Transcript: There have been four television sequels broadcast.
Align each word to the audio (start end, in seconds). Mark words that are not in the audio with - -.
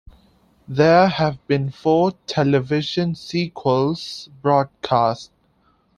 There 0.67 1.07
have 1.09 1.45
been 1.45 1.69
four 1.69 2.13
television 2.25 3.13
sequels 3.13 4.29
broadcast. 4.41 5.31